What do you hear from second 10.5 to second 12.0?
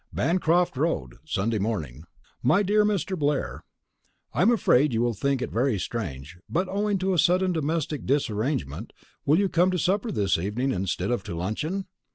instead of to luncheon?